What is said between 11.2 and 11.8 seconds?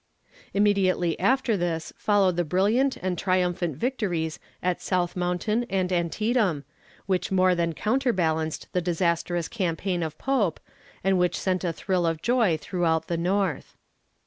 sent a